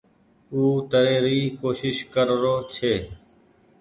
[0.53, 2.93] او تري ري ڪوشش ڪر رو ڇي۔